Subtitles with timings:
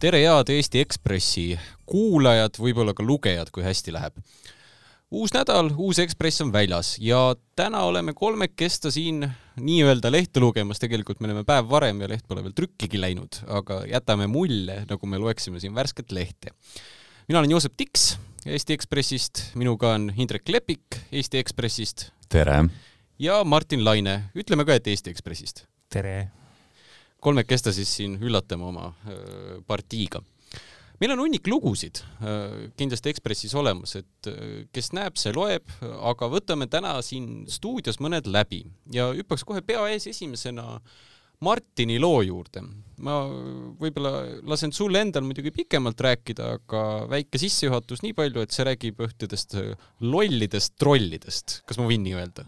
[0.00, 1.42] tere, head Eesti Ekspressi
[1.88, 4.16] kuulajad, võib-olla ka lugejad, kui hästi läheb.
[5.10, 9.26] uus nädal, uus Ekspress on väljas ja täna oleme kolmekesta siin
[9.60, 13.82] nii-öelda lehte lugemas, tegelikult me oleme päev varem ja leht pole veel trükkigi läinud, aga
[13.90, 16.54] jätame mulje, nagu me loeksime siin värsket lehte.
[17.28, 22.10] mina olen Joosep Tiks Eesti Ekspressist, minuga on Indrek Lepik Eesti Ekspressist.
[22.28, 22.64] tere!
[23.18, 25.66] ja Martin Laine, ütleme ka, et Eesti Ekspressist.
[25.92, 26.39] tere!
[27.20, 28.90] Kolmekesta siis siin üllatame oma
[29.66, 30.22] partiiga.
[31.00, 32.02] meil on hunnik lugusid
[32.76, 34.30] kindlasti Ekspressis olemas, et
[34.72, 39.86] kes näeb, see loeb, aga võtame täna siin stuudios mõned läbi ja hüppaks kohe pea
[39.92, 40.80] ees esimesena
[41.40, 42.62] Martini loo juurde.
[43.00, 43.14] ma
[43.80, 44.10] võib-olla
[44.44, 49.56] lasen sul endal muidugi pikemalt rääkida, aga väike sissejuhatus nii palju, et see räägib ühtedest
[50.04, 52.44] lollidest trollidest, kas ma võin nii öelda?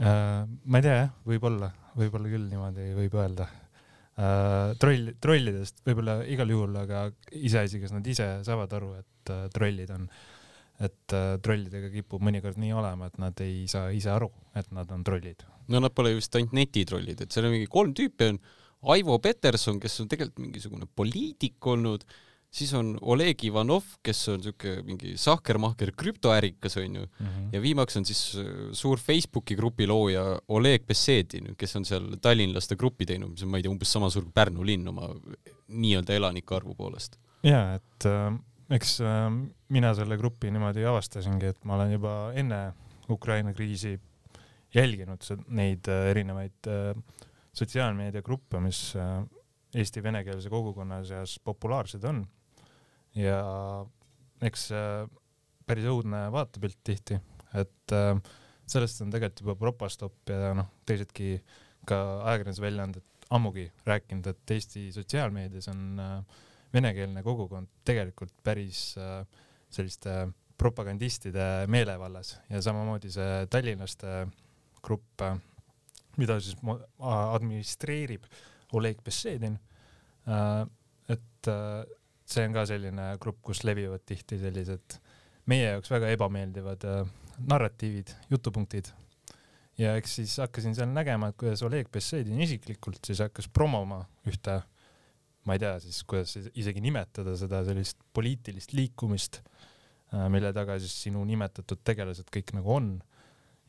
[0.00, 4.74] Äh, ma ei tea jah, võib-olla, võib-olla küll niimoodi võib öelda uh,.
[4.80, 9.94] troll, trollidest võib-olla igal juhul, aga iseasi, kas nad ise saavad aru, et uh, trollid
[9.94, 10.08] on,
[10.84, 14.90] et uh, trollidega kipub mõnikord nii olema, et nad ei saa ise aru, et nad
[14.94, 15.46] on trollid.
[15.70, 18.42] no nad pole vist ainult netitrollid, et seal on mingi kolm tüüpi on
[18.94, 22.04] Aivo Peterson, kes on tegelikult mingisugune poliitik olnud
[22.54, 27.48] siis on Oleg Ivanov, kes on siuke mingi sahkermahker krüptoärikas onju mm -hmm.
[27.52, 32.76] ja viimaks on siis äh, suur Facebooki grupi looja Oleg Bessedin, kes on seal tallinlaste
[32.76, 35.10] gruppi teinud, mis on, ma ei tea, umbes sama suur kui Pärnu linn oma
[35.68, 37.18] nii-öelda elanike arvu poolest.
[37.42, 38.32] ja et äh,
[38.70, 39.30] eks äh,
[39.68, 42.72] mina selle grupi niimoodi avastasingi, et ma olen juba enne
[43.10, 44.00] Ukraina kriisi
[44.74, 47.02] jälginud neid äh, erinevaid äh,
[47.52, 49.24] sotsiaalmeediagruppe, mis äh,
[49.74, 52.22] Eesti venekeelse kogukonna seas populaarsed on
[53.18, 53.40] ja
[54.44, 55.04] eks äh,
[55.66, 57.18] päris õudne vaatepilt tihti,
[57.56, 58.14] et äh,
[58.66, 61.38] sellest on tegelikult juba Propastop ja noh, teisedki
[61.88, 66.40] ka ajakirjandusväljaanded ammugi rääkinud, et Eesti sotsiaalmeedias on äh,
[66.74, 68.96] venekeelne kogukond tegelikult päris
[69.70, 70.14] selliste
[70.58, 74.24] propagandistide meelevallas ja samamoodi see tallinlaste
[74.82, 75.22] grupp,
[76.18, 76.58] mida siis
[76.98, 78.26] administreerib
[78.74, 79.54] Oleg Bessedin,
[81.14, 81.50] et
[82.28, 84.98] see on ka selline grupp, kus levivad tihti sellised
[85.50, 87.08] meie jaoks väga ebameeldivad äh,
[87.50, 88.90] narratiivid, jutupunktid.
[89.78, 94.60] ja eks siis hakkasin seal nägema, et kuidas Oleg Bessedin isiklikult siis hakkas promoma ühte,
[95.44, 100.94] ma ei tea siis, kuidas isegi nimetada seda sellist poliitilist liikumist äh,, mille taga siis
[101.08, 102.94] sinu nimetatud tegelased kõik nagu on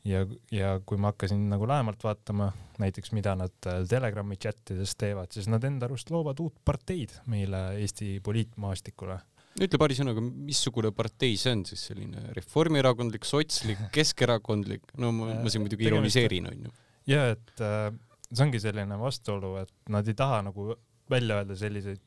[0.06, 0.22] ja,
[0.52, 2.50] ja kui ma hakkasin nagu lähemalt vaatama
[2.82, 7.68] näiteks, mida nad äh, Telegrami chatides teevad, siis nad enda arust loovad uut parteid meile
[7.80, 9.18] Eesti poliitmaastikule.
[9.56, 15.52] ütle paari sõnaga, missugune partei see on siis, selline reformierakondlik, sotslik, keskerakondlik, no ma, ma
[15.52, 16.74] siin muidugi ironiseerin, onju.
[17.12, 17.88] ja et äh,
[18.30, 20.74] see ongi selline vastuolu, et nad ei taha nagu
[21.10, 22.02] välja öelda selliseid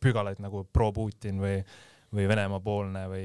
[0.00, 1.58] pügalaid nagu pro-Putin või,
[2.14, 3.24] või Venemaa-poolne või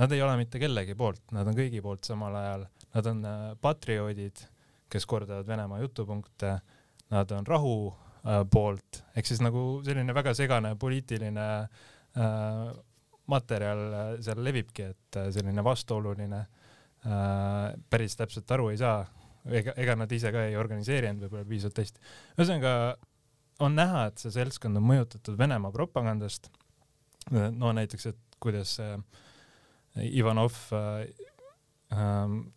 [0.00, 2.64] nad ei ole mitte kellegi poolt, nad on kõigi poolt samal ajal
[2.94, 4.44] Nad on äh, patrioodid,
[4.90, 6.58] kes kordavad Venemaa jutupunkte,
[7.10, 12.68] nad on rahu äh, poolt, ehk siis nagu selline väga segane poliitiline äh,
[13.30, 19.04] materjal äh, seal levibki, et selline vastuoluline äh,, päris täpselt aru ei saa,
[19.46, 22.04] ega, ega nad ise ka ei organiseerinud võib-olla piisavalt hästi.
[22.36, 22.74] ühesõnaga
[23.64, 26.50] on näha, et see seltskond on mõjutatud Venemaa propagandast.
[27.30, 28.74] no näiteks, et kuidas
[29.94, 30.56] Ivanov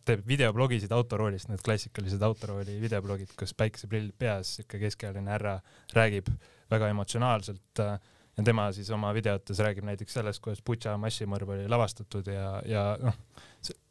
[0.08, 5.58] teeb videoblogisid autoroolist, need klassikalised autorooli videoblogid, kus päikeseprill peas, siuke keskealine härra
[5.96, 6.30] räägib
[6.72, 8.00] väga emotsionaalselt äh,
[8.38, 12.84] ja tema siis oma videotes räägib näiteks sellest, kuidas Butša massimõrv oli lavastatud ja, ja
[13.02, 13.18] noh,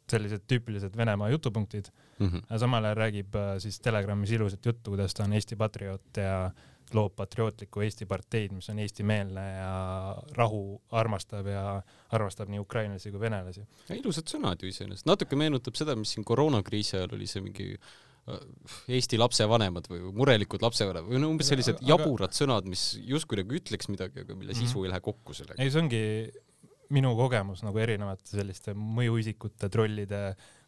[0.07, 2.27] sellised tüüpilised Venemaa jutupunktid mm.
[2.27, 2.57] -hmm.
[2.59, 6.51] samal ajal räägib äh, siis Telegramis ilusat juttu, kuidas ta on Eesti patrioot ja
[6.95, 9.71] loob patriootlikku Eesti parteid, mis on eestimeelne ja
[10.37, 10.61] rahu
[10.95, 11.63] armastab ja
[12.15, 13.65] armastab nii ukrainlasi kui venelasi.
[13.95, 18.41] ilusad sõnad ju iseenesest, natuke meenutab seda, mis siin koroonakriisi ajal oli see mingi äh,
[18.97, 21.89] Eesti lapsevanemad või murelikud lapsevanemad või no umbes sellised aga...
[21.93, 24.85] jaburad sõnad, mis justkui nagu ütleks midagi, aga mille sisu mm -hmm.
[24.85, 25.61] ei lähe kokku sellega.
[25.63, 26.03] ei, see ongi
[26.93, 30.21] minu kogemus nagu erinevate selliste mõjuisikute, trollide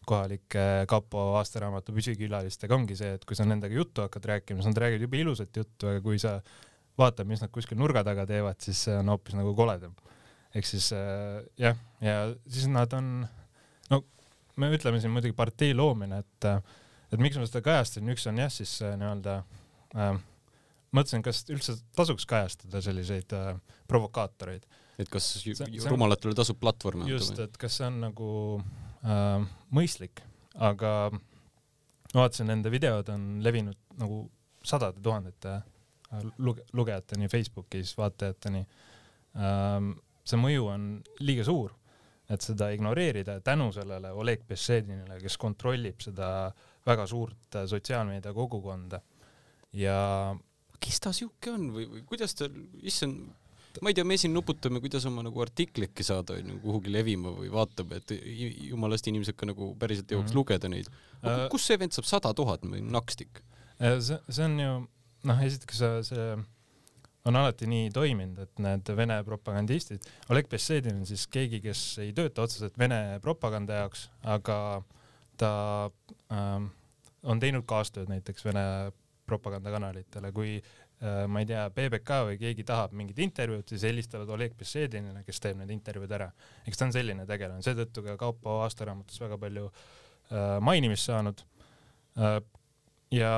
[0.10, 4.82] kohalike kapo aastaraamatu püsikülalistega ongi see, et kui sa nendega juttu hakkad rääkima, siis nad
[4.84, 6.40] räägivad jube ilusat juttu, aga kui sa
[7.00, 9.94] vaatad, mis nad kuskil nurga taga teevad, siis see on hoopis nagu koledam.
[10.56, 12.16] ehk siis äh, jah, ja
[12.50, 13.28] siis nad on,
[13.92, 14.02] no
[14.58, 16.50] me ütleme siin muidugi partei loomine, et,
[17.14, 19.40] et miks ma seda kajastasin, üks on jah, siis äh, nii-öelda
[19.96, 20.18] äh,
[20.96, 23.56] mõtlesin, kas üldse tasuks kajastada selliseid äh,
[23.90, 24.66] provokaatoreid.
[25.00, 25.32] et kas
[25.88, 27.14] rumalatele tasub platvormi anda?
[27.14, 28.30] just, et kas see on nagu
[29.04, 30.24] äh, mõistlik,
[30.56, 34.24] aga ma vaatasin, nende videod on levinud nagu
[34.66, 35.60] sadade tuhandete
[36.38, 38.64] luge-, lugejateni Facebookis, vaatajateni
[39.38, 39.92] ähm,.
[40.30, 40.84] see mõju on
[41.26, 41.72] liiga suur,
[42.30, 46.52] et seda ignoreerida tänu sellele Oleg Bessedinile, kes kontrollib seda
[46.86, 49.02] väga suurt äh, sotsiaalmeedia kogukonda
[49.74, 50.36] ja
[50.80, 52.50] kes ta siuke on või, või kuidas ta,
[52.82, 53.30] issand,
[53.82, 57.52] ma ei tea, me siin nuputame, kuidas oma nagu artiklikki saada onju kuhugi levima või
[57.54, 58.14] vaatab, et
[58.70, 60.40] jumalast inimesed ka nagu päriselt jõuaks mm -hmm.
[60.42, 60.90] lugeda neid.
[61.22, 63.44] Uh, kus see vend saab sada tuhat või nakstik?
[63.80, 64.72] Äh, see, see on ju
[65.30, 66.30] noh, esiteks see,
[67.30, 72.14] on alati nii toiminud, et need Vene propagandistid, Oleg Bessedin on siis keegi, kes ei
[72.16, 74.82] tööta otseselt Vene propaganda jaoks, aga
[75.38, 75.52] ta
[76.34, 76.72] ähm,
[77.24, 78.92] on teinud kaastööd näiteks Vene
[79.30, 84.56] propagandakanalitele, kui äh, ma ei tea, PBK või keegi tahab mingit intervjuud, siis helistavad Oleg
[84.60, 86.28] Bessedinile, kes teeb need intervjuud ära.
[86.68, 91.46] eks ta on selline tegelane, seetõttu ka Kaupo aastaraamatus väga palju äh, mainimist saanud
[92.20, 92.40] äh,.
[93.16, 93.34] ja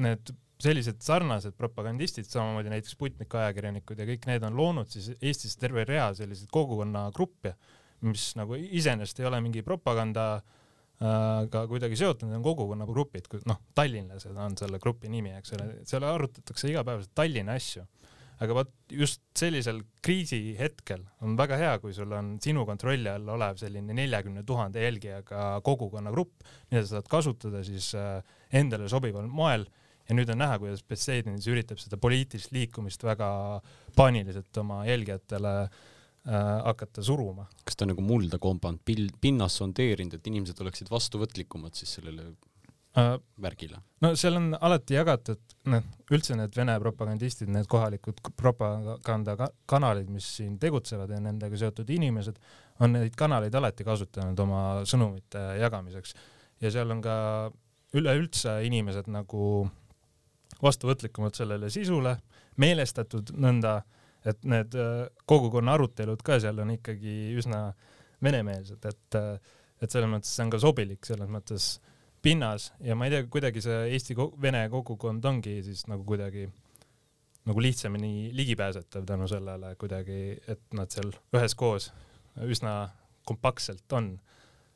[0.00, 0.32] need
[0.64, 5.84] sellised sarnased propagandistid, samamoodi näiteks Sputniku ajakirjanikud ja kõik need on loonud siis Eestis terve
[5.84, 7.52] rea selliseid kogukonnagruppe,
[8.08, 10.54] mis nagu iseenesest ei ole mingi propaganda äh,
[11.04, 16.70] aga kuidagi seotud on kogukonnagrupid, noh, tallinlased on selle grupi nimi, eks ole, seal arutatakse
[16.72, 17.84] igapäevaselt Tallinna asju.
[18.36, 23.56] aga vot just sellisel kriisihetkel on väga hea, kui sul on sinu kontrolli all olev
[23.56, 28.20] selline neljakümne tuhande jälgijaga kogukonnagrupp, mida sa saad kasutada siis äh,
[28.52, 29.64] endale sobival moel
[30.06, 33.28] ja nüüd on näha, kuidas Betsedinis üritab seda poliitilist liikumist väga
[33.96, 35.80] paaniliselt oma jälgijatele äh,
[36.26, 37.46] hakata suruma.
[37.64, 42.26] kas ta on nagu mulda kompanud, pil-, pinnas sondeerinud, et inimesed oleksid vastuvõtlikumad siis sellele
[42.98, 43.12] äh,
[43.42, 43.78] värgile?
[44.02, 50.58] no seal on alati jagatud, noh, üldse need Vene propagandistid, need kohalikud propagandakanalid, mis siin
[50.62, 52.40] tegutsevad ja nendega seotud inimesed,
[52.82, 56.16] on neid kanaleid alati kasutanud oma sõnumite jagamiseks
[56.64, 57.16] ja seal on ka
[57.96, 59.68] üleüldse inimesed nagu
[60.62, 62.16] vastuvõtlikumad sellele sisule,
[62.58, 63.92] meelestatud nõnda äh,
[64.26, 67.68] et need äh, kogukonna arutelud ka seal on ikkagi üsna
[68.24, 71.76] venemeelsed, et, äh, et selles mõttes see on ka sobilik selles mõttes
[72.24, 76.48] pinnas ja ma ei tea, kuidagi see Eesti-Vene kogukond ongi siis nagu kuidagi
[77.46, 80.20] nagu lihtsamini ligipääsetav tänu sellele kuidagi,
[80.50, 81.92] et nad seal üheskoos
[82.42, 82.88] üsna
[83.26, 84.16] kompaktselt on.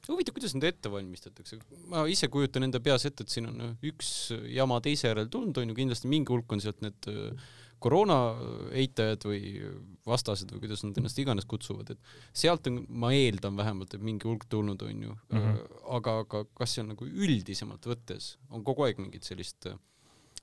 [0.06, 1.58] Huvitav, kuidas neid ette valmistatakse,
[1.90, 5.72] ma ise kujutan enda peas ette, et siin on üks jama teise järel tulnud, on
[5.72, 7.50] ju, kindlasti mingi hulk on sealt need äh,
[7.82, 8.16] koroona
[8.76, 9.40] eitajad või
[10.06, 14.28] vastased või kuidas nad ennast iganes kutsuvad, et sealt on, ma eeldan vähemalt, et mingi
[14.28, 15.36] hulk tulnud, on ju mm.
[15.38, 15.76] -hmm.
[15.98, 19.78] aga, aga kas seal nagu üldisemalt võttes on kogu aeg mingit sellist äh,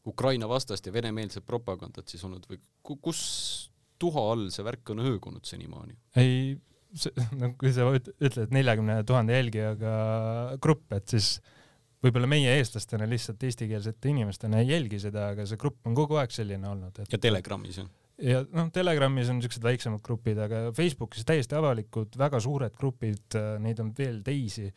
[0.07, 3.21] Ukraina vastast ja venemeelset propagandat siis olnud või kus
[3.99, 5.97] tuha all see värk on hõõgunud senimaani?
[6.15, 6.57] ei,
[7.41, 9.93] no kui sa ütled neljakümne tuhande jälgijaga
[10.61, 11.56] grupp, et siis äh,
[12.03, 16.33] võib-olla meie eestlastena lihtsalt eestikeelsete inimestena ei jälgi seda, aga see grupp on kogu aeg
[16.35, 17.09] selline olnud et....
[17.13, 17.89] ja Telegramis on?
[18.21, 23.55] ja noh, Telegramis on niisugused väiksemad grupid, aga Facebookis täiesti avalikud, väga suured grupid, äh,
[23.63, 24.69] neid on veel teisi,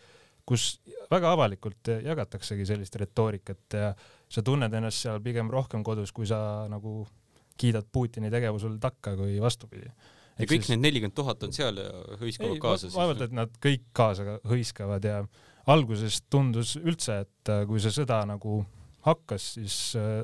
[0.51, 0.81] kus
[1.11, 3.91] väga avalikult jagataksegi sellist retoorikat ja
[4.31, 7.05] sa tunned ennast seal pigem rohkem kodus, kui sa nagu
[7.61, 9.91] kiidad Putini tegevusele takka, kui vastupidi.
[10.39, 10.73] ja kõik siis...
[10.73, 11.91] need nelikümmend tuhat on seal ja
[12.21, 12.97] hõiskavad ei, kaasa siis?
[12.97, 15.21] vaevalt, et nad kõik kaasa hõiskavad ja
[15.69, 18.63] alguses tundus üldse, et äh, kui see sõda nagu
[19.07, 20.23] hakkas, siis äh,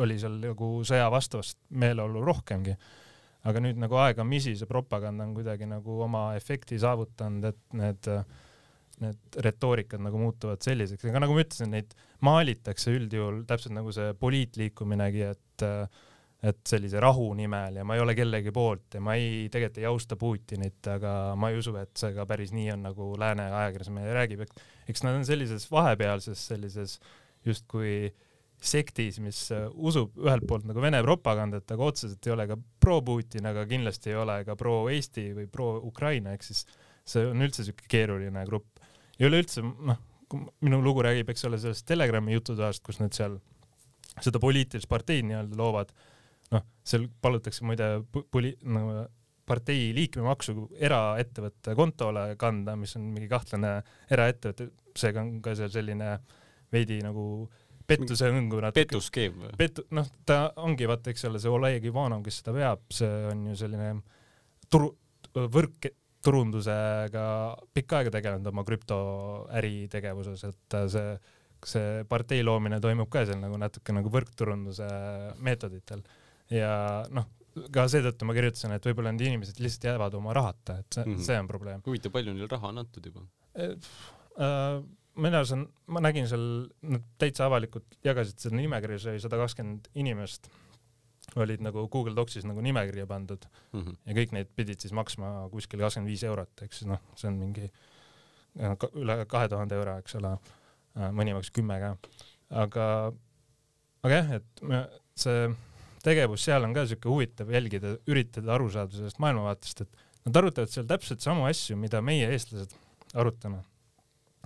[0.00, 2.76] oli seal nagu sõja vastast meeleolu rohkemgi.
[3.46, 8.08] aga nüüd nagu aegamisi see propaganda on kuidagi nagu oma efekti saavutanud, et need,
[9.04, 11.94] need retoorikad nagu muutuvad selliseks, aga nagu ma ütlesin, neid
[12.26, 16.02] maalitakse üldjuhul täpselt nagu see poliitliikuminegi, et äh,
[16.46, 19.88] et sellise rahu nimel ja ma ei ole kellegi poolt ja ma ei, tegelikult ei
[19.88, 23.94] austa Putinit, aga ma ei usu, et see ka päris nii on, nagu lääne ajakirjandus
[23.96, 26.98] meile räägib, et eks nad on sellises vahepealses sellises
[27.46, 28.12] justkui
[28.62, 29.38] sektis, mis
[29.74, 34.20] usub ühelt poolt nagu Vene propagandat, aga otseselt ei ole ka pro-Putin, aga kindlasti ei
[34.20, 36.64] ole ka pro-Eesti või pro-Ukraina, ehk siis
[37.06, 38.80] see on üldse siuke keeruline grupp.
[39.18, 40.00] ja üleüldse, noh,
[40.64, 43.38] minu lugu räägib, eks ole, sellest Telegrami jututoast, kus nad seal
[44.24, 45.92] seda poliitilist parteid nii-öelda loovad
[46.54, 47.90] noh, seal palutakse muide
[48.32, 49.04] poli-, nagu
[49.46, 53.76] partei liikmemaksu eraettevõtte kontole kanda, mis on mingi kahtlane
[54.12, 56.16] eraettevõte, seega on ka seal selline
[56.72, 57.46] veidi nagu
[57.86, 58.82] pettuse hõngu natuke.
[58.82, 59.52] petuskeem või?
[59.60, 63.46] Pet-, noh, ta ongi vaata, eks ole, see Oleg Ivanov, kes seda veab, see on
[63.52, 63.92] ju selline
[64.72, 64.90] turu,
[65.54, 65.90] võrk,
[66.26, 67.24] turundusega
[67.76, 71.16] pikka aega tegelenud oma krüptoäri tegevuses, et see,
[71.70, 74.88] see partei loomine toimub ka seal nagu natuke nagu võrkturunduse
[75.46, 76.02] meetoditel
[76.50, 76.74] ja
[77.10, 77.30] noh,
[77.72, 81.14] ka seetõttu ma kirjutasin, et võib-olla need inimesed lihtsalt jäävad oma rahata, et see mm,
[81.14, 81.26] -hmm.
[81.30, 81.82] see on probleem.
[81.86, 83.26] huvitav, palju neil raha on antud juba
[83.56, 83.74] äh,?
[84.38, 84.84] äh
[85.16, 86.46] mina saan, ma nägin seal,
[86.92, 90.50] nad täitsa avalikult jagasid seda nimekirja, see oli sada kakskümmend inimest
[91.40, 93.80] olid nagu Google Docsis nagu nimekirja pandud mm.
[93.80, 93.96] -hmm.
[94.06, 97.70] ja kõik need pidid siis maksma kuskil kakskümmend viis eurot, siis noh, see on mingi
[98.60, 100.36] äh, üle kahe tuhande euro, eks ole,
[101.12, 101.96] mõni maksis kümme ka,
[102.50, 102.86] aga,
[104.02, 104.62] aga jah, et
[105.16, 105.48] see
[106.06, 110.72] tegevus seal on ka siuke huvitav jälgida, üritada aru saada sellest maailmavaatest, et nad arutavad
[110.72, 112.74] seal täpselt samu asju, mida meie, eestlased,
[113.14, 113.62] arutame.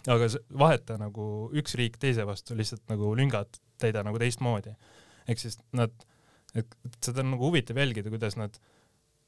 [0.09, 1.25] aga vaheta nagu
[1.61, 4.73] üks riik teise vastu lihtsalt nagu lüngad täida nagu teistmoodi.
[5.29, 5.93] ehk siis nad
[6.57, 8.57] et seda on nagu huvitav jälgida, kuidas nad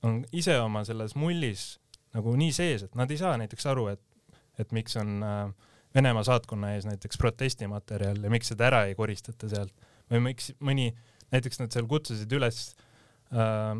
[0.03, 1.77] on ise oma selles mullis
[2.17, 4.03] nagu nii sees, et nad ei saa näiteks aru, et,
[4.61, 9.49] et miks on äh, Venemaa saatkonna ees näiteks protestimaterjal ja miks seda ära ei koristata
[9.53, 9.75] sealt
[10.09, 10.87] või miks mõni,
[11.33, 12.63] näiteks nad seal kutsusid üles
[13.33, 13.75] äh,,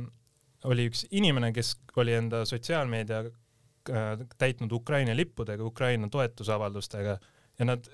[0.69, 7.17] oli üks inimene, kes oli enda sotsiaalmeedia äh, täitnud Ukraina lippudega, Ukraina toetusavaldustega
[7.59, 7.89] ja nad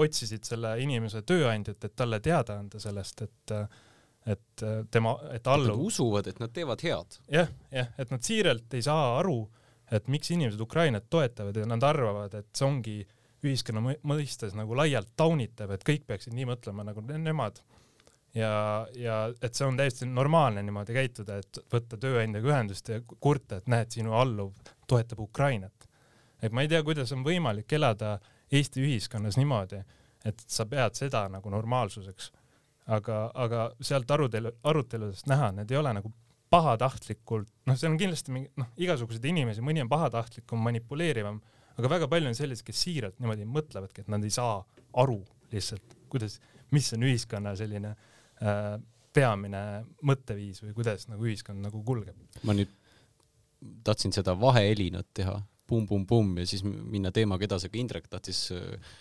[0.00, 3.80] otsisid selle inimese tööandjat, et talle teada anda sellest, et äh,
[4.26, 5.78] et äh, tema, et allu-.
[5.86, 7.40] Usuvad, et nad teevad head ja,.
[7.40, 9.38] jah, jah, et nad siiralt ei saa aru,
[9.90, 12.96] et miks inimesed Ukrainat toetavad ja nad arvavad, et see ongi
[13.40, 17.62] ühiskonna mõistes nagu laialt taunitav, et kõik peaksid nii mõtlema nagu nemad.
[18.34, 23.60] Ja, ja et see on täiesti normaalne niimoodi käituda, et võtta tööandjaga ühendust ja kurta,
[23.60, 24.54] et näed, sinu alluv
[24.90, 25.88] toetab Ukrainat.
[26.42, 28.18] et ma ei tea, kuidas on võimalik elada
[28.50, 29.82] Eesti ühiskonnas niimoodi,
[30.26, 32.30] et sa pead seda nagu normaalsuseks
[32.86, 36.12] aga, aga sealt arutelu, aruteludest näha, need ei ole nagu
[36.50, 41.38] pahatahtlikult, noh, seal on kindlasti mingi, noh, igasuguseid inimesi, mõni on pahatahtlikum, manipuleerivam,
[41.78, 44.56] aga väga palju on selliseid, kes siiralt niimoodi mõtlevadki, et nad ei saa
[44.98, 45.20] aru
[45.52, 46.40] lihtsalt, kuidas,
[46.74, 48.10] mis on ühiskonna selline äh,
[49.12, 49.62] peamine
[50.06, 52.16] mõtteviis või kuidas nagu ühiskond nagu kulgeb.
[52.46, 52.72] ma nüüd
[53.84, 55.36] tahtsin seda vahehelinat teha
[55.70, 58.94] pumm-pumm-pumm ja siis minna teemaga edasi, aga Indrek tahtis äh,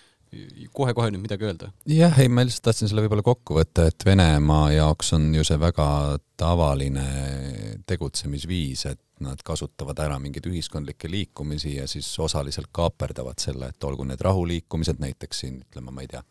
[0.76, 1.72] kohe-kohe nüüd midagi öelda?
[1.90, 5.60] jah, ei, ma lihtsalt tahtsin selle võib-olla kokku võtta, et Venemaa jaoks on ju see
[5.62, 5.88] väga
[6.40, 7.06] tavaline
[7.90, 14.06] tegutsemisviis, et nad kasutavad ära mingeid ühiskondlikke liikumisi ja siis osaliselt kaaperdavad selle, et olgu
[14.08, 16.24] need rahuliikumised näiteks siin ütleme, ma ei tea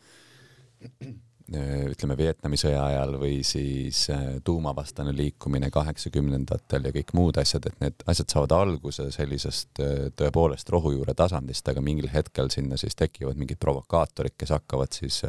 [0.80, 1.14] Äh,
[1.48, 7.78] ütleme Vietnami sõja ajal või siis äh, tuumavastane liikumine kaheksakümnendatel ja kõik muud asjad, et
[7.80, 13.40] need asjad saavad alguse sellisest äh, tõepoolest rohujuure tasandist, aga mingil hetkel sinna siis tekivad
[13.40, 15.22] mingid provokaatorid, kes hakkavad siis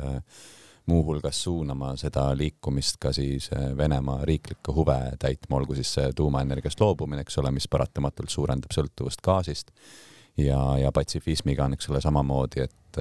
[0.89, 7.23] muuhulgas suunama seda liikumist ka siis Venemaa riiklikke huve täitma, olgu siis see tuumaenergiast loobumine,
[7.23, 9.71] eks ole, mis paratamatult suurendab sõltuvust gaasist
[10.39, 12.99] ja, ja patsifismiga on, eks ole, samamoodi, et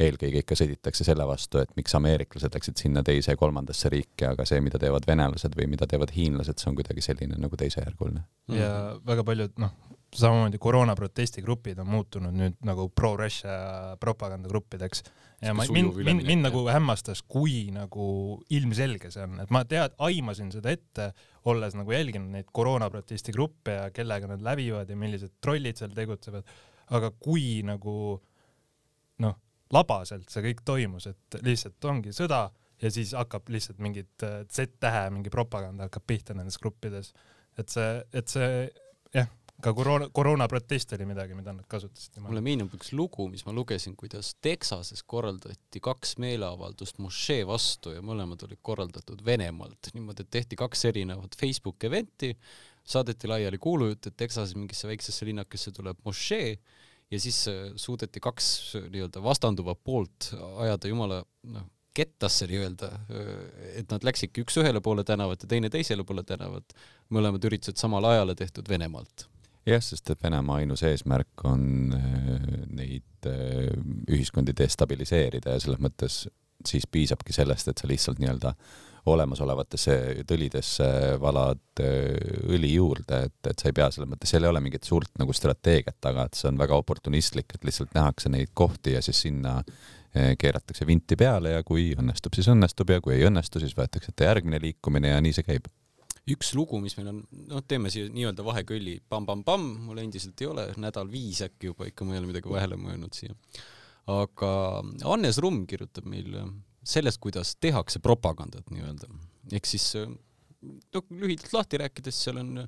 [0.00, 4.46] eelkõige ikka sõditakse selle vastu, et miks ameeriklased läksid sinna teise ja kolmandasse riiki, aga
[4.48, 8.24] see, mida teevad venelased või mida teevad hiinlased, see on kuidagi selline nagu teisejärguline.
[8.54, 8.72] ja
[9.06, 9.74] väga paljud noh,
[10.14, 15.02] samamoodi koroona protestigrupid on muutunud nüüd nagu pro-Russia propagandagruppideks.
[15.44, 18.06] Ja ma, mind, mind, mind nagu hämmastas, kui nagu
[18.54, 21.10] ilmselge see on, et ma tead, aimasin seda ette,
[21.50, 26.54] olles nagu jälginud neid koroona protestigruppe ja kellega nad lävivad ja millised trollid seal tegutsevad,
[26.96, 27.96] aga kui nagu
[29.24, 29.40] noh,
[29.74, 32.46] labaselt see kõik toimus, et lihtsalt ongi sõda
[32.82, 37.12] ja siis hakkab lihtsalt mingit äh, Z-tähe mingi propaganda hakkab pihta nendes gruppides.
[37.58, 38.48] et see, et see
[39.64, 42.18] ka koroona, koroona protest oli midagi, mida nad kasutasid.
[42.24, 48.04] mulle meenub üks lugu, mis ma lugesin, kuidas Texases korraldati kaks meeleavaldust mošee vastu ja
[48.04, 52.34] mõlemad olid korraldatud Venemaalt, niimoodi, et tehti kaks erinevat Facebook event'i,
[52.84, 56.56] saadeti laiali kuulujutt, et Texases mingisse väiksesse linnakesse tuleb mošee
[57.10, 60.32] ja siis äh, suudeti kaks äh, nii-öelda vastanduvat poolt
[60.64, 63.36] ajada jumala noh, kettasse nii-öelda, äh,
[63.80, 66.74] et nad läksidki üks ühele poole tänavat ja teine teisele poole tänavat,
[67.14, 69.28] mõlemad üritused samal ajale tehtud Venemaalt.
[69.66, 71.94] Jah, sest et Venemaa ainus eesmärk on
[72.74, 73.28] neid
[74.10, 76.24] ühiskondi destabiliseerida ja selles mõttes
[76.64, 78.54] siis piisabki sellest, et sa lihtsalt nii-öelda
[79.10, 79.96] olemasolevatesse
[80.28, 80.86] tõlidesse
[81.20, 82.14] valad äh,
[82.48, 85.34] õli juurde, et, et sa ei pea selles mõttes, seal ei ole mingit suurt nagu
[85.36, 89.58] strateegiat taga, et see on väga oportunistlik, et lihtsalt nähakse neid kohti ja siis sinna
[89.60, 94.14] äh, keeratakse vinti peale ja kui õnnestub, siis õnnestub ja kui ei õnnestu, siis võetakse
[94.14, 95.68] ette järgmine liikumine ja nii see käib
[96.32, 100.66] üks lugu, mis meil on, noh, teeme siia nii-öelda vahekõlli pamm-pamm-pamm, mul endiselt ei ole,
[100.80, 103.36] nädal viis äkki juba ikka, ma ei ole midagi vahele mõelnud siia.
[104.08, 104.50] aga
[105.04, 106.32] Hannes Rumm kirjutab meil
[106.84, 109.08] sellest, kuidas tehakse propagandat nii-öelda.
[109.52, 112.64] ehk siis noh, lühidalt lahti rääkides, seal on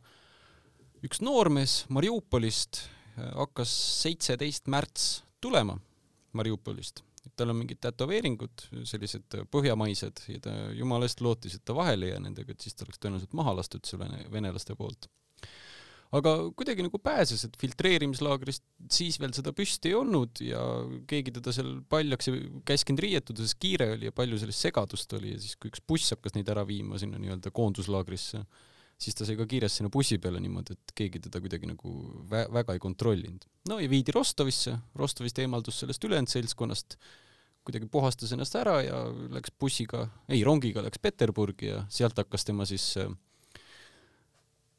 [1.05, 2.85] üks noormees Mariupolist
[3.17, 3.73] hakkas
[4.03, 5.79] seitseteist märts tulema
[6.37, 7.03] Mariupolist.
[7.37, 12.15] Tal on mingid tätoveeringud, sellised põhjamaised ja ta jumala eest lootis, et ta vahele ei
[12.15, 15.09] jää nendega, et siis ta oleks tõenäoliselt maha lastud selle venelaste poolt.
[16.17, 18.63] aga kuidagi nagu pääses, et filtreerimislaagrist
[18.95, 20.61] siis veel seda püsti ei olnud ja
[21.11, 25.35] keegi teda seal paljaks ei käskinud riietuda, sest kiire oli ja palju sellist segadust oli
[25.35, 28.45] ja siis, kui üks buss hakkas neid ära viima sinna nii-öelda koonduslaagrisse,
[28.97, 31.93] siis ta sai ka kiiresti sinna bussi peale niimoodi, et keegi teda kuidagi nagu
[32.31, 33.45] vä väga ei kontrollinud.
[33.69, 36.97] no ja viidi Rostovisse, Rostovist eemaldus sellest ülejäänud seltskonnast,
[37.67, 39.03] kuidagi puhastas ennast ära ja
[39.35, 43.11] läks bussiga, ei, rongiga läks Peterburgi ja sealt hakkas tema siis äh,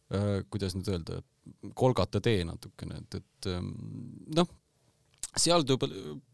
[0.07, 1.19] Äh, kuidas nüüd öelda,
[1.75, 3.73] Kolgata tee natukene, et, et ähm,
[4.35, 4.47] noh,
[5.35, 5.89] seal ta juba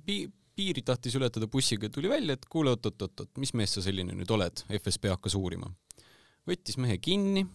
[0.05, 4.13] pi-, piiri tahtis ületada bussiga ja tuli välja, et kuule, oot-oot-oot, mis mees sa selline
[4.13, 5.72] nüüd oled, FSB hakkas uurima.
[6.45, 7.48] võttis mehe kinni,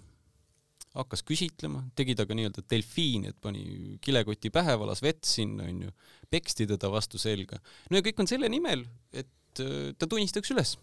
[0.97, 5.92] hakkas küsitlema, tegi temaga nii-öelda delfiini, et pani kilekoti pähe, valas vett sinna, onju,
[6.33, 7.61] peksti teda vastu selga.
[7.90, 10.76] no ja kõik on selle nimel, et äh, ta tunnistaks üles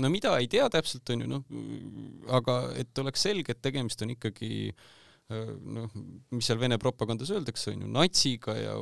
[0.00, 1.44] no mida ei tea täpselt, onju, noh,
[2.38, 4.72] aga et oleks selge, et tegemist on ikkagi
[5.30, 5.92] noh,
[6.34, 8.74] mis seal Vene propagandas öeldakse, onju, natsiga ja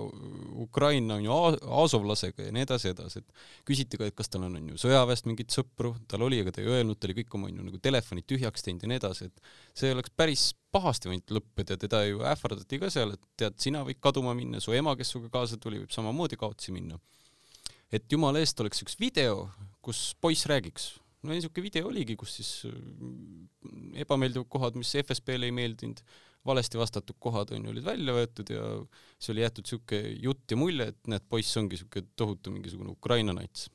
[0.60, 1.36] Ukraina on ju
[1.82, 5.52] Azovlasega ja nii edasi, edasi, et küsiti ka, et kas tal on, onju, sõjaväest mingeid
[5.54, 8.66] sõpru, tal oli, aga ta ei öelnud, ta oli kõik oma, onju, nagu telefonid tühjaks
[8.66, 11.76] teinud ja nii edasi, et see oleks päris pahasti võinud lõppeda.
[11.80, 15.32] Teda ju ähvardati ka seal, et tead, sina võid kaduma minna, su ema, kes sinuga
[15.38, 16.98] kaasa tuli, võib samamoodi kaotsi minna.
[17.90, 19.48] et jumala eest oleks üks video,
[19.82, 20.92] kus poiss räägiks.
[21.26, 25.98] No niisugune video oligi, kus siis mm, ebameeldivad kohad, mis FSB-le ei meeldinud,
[26.46, 28.62] valesti vastatud kohad on ju, olid välja võetud ja
[29.18, 33.34] siis oli jäetud siuke jutt ja mulje, et näed, poiss ongi siuke tohutu mingisugune Ukraina
[33.36, 33.68] nats.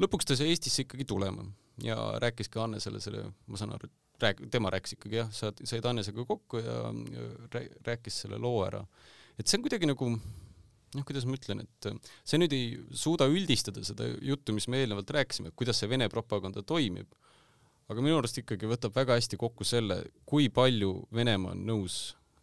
[0.00, 1.46] lõpuks ta sai Eestisse ikkagi tulema
[1.84, 3.88] ja rääkis ka Annesele selle, ma saan aru,
[4.20, 6.76] rääk-, tema rääkis ikkagi jah, saad, said Annesega kokku ja,
[7.16, 8.84] ja rääkis selle loo ära.
[9.38, 11.90] et see on kuidagi nagu noh, kuidas ma ütlen, et
[12.26, 16.08] see nüüd ei suuda üldistada seda juttu, mis me eelnevalt rääkisime, et kuidas see Vene
[16.12, 17.08] propaganda toimib,
[17.90, 22.00] aga minu arust ikkagi võtab väga hästi kokku selle, kui palju Venemaa on nõus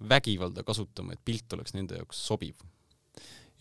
[0.09, 2.55] vägivalda kasutama, et pilt oleks nende jaoks sobiv.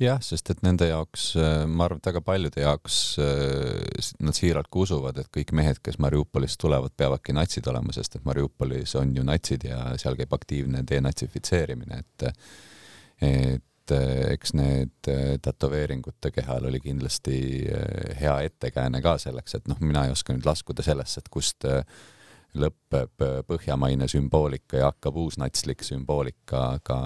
[0.01, 4.69] jah, sest et nende jaoks, äh, ma arvan, et väga paljude jaoks äh, nad siiralt
[4.69, 9.15] ka usuvad, et kõik mehed, kes Mariupolist tulevad, peavadki natsid olema, sest et Mariupolis on
[9.17, 12.29] ju natsid ja seal käib aktiivne denatsifitseerimine, et
[13.25, 17.39] et et eh, eks need eh, tätoveeringute kehal oli kindlasti
[17.71, 21.67] eh, hea ettekääne ka selleks, et noh, mina ei oska nüüd laskuda sellesse, et kust
[22.57, 26.99] lõpeb põhjamaine sümboolika ja hakkab uusnatslik sümboolika, aga,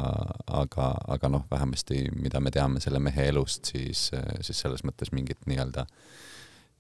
[0.46, 4.10] aga, aga noh, vähemasti mida me teame selle mehe elust, siis,
[4.46, 5.88] siis selles mõttes mingit nii-öelda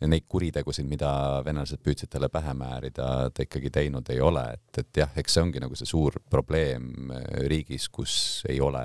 [0.06, 1.10] neid kuritegusid, mida
[1.44, 5.42] venelased püüdsid talle pähe määrida, ta ikkagi teinud ei ole, et, et jah, eks see
[5.44, 7.10] ongi nagu see suur probleem
[7.50, 8.14] riigis, kus
[8.48, 8.84] ei ole